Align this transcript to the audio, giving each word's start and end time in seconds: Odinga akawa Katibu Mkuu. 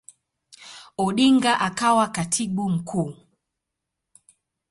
Odinga 1.03 1.53
akawa 1.67 2.07
Katibu 2.15 2.69
Mkuu. 2.69 3.13